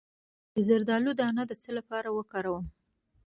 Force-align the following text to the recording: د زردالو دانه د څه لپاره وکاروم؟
د 0.53 0.55
زردالو 0.67 1.11
دانه 1.19 1.43
د 1.47 1.51
څه 1.61 1.69
لپاره 1.77 2.07
وکاروم؟ 2.17 2.65